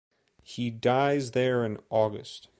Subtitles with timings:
[0.41, 2.47] He dies there in August.